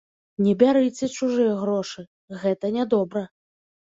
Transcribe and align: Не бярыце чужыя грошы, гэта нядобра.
Не 0.45 0.53
бярыце 0.61 1.09
чужыя 1.17 1.53
грошы, 1.61 2.01
гэта 2.47 2.73
нядобра. 2.79 3.23